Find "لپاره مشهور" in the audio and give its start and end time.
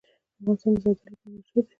1.11-1.63